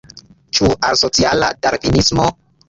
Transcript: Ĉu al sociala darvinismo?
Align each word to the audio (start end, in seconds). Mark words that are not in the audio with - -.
Ĉu 0.59 0.69
al 0.87 0.97
sociala 1.01 1.51
darvinismo? 1.67 2.27